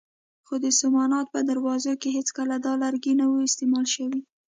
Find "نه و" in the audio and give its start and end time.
3.19-3.43